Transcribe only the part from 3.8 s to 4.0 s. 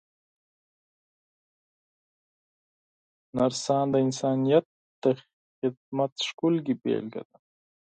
د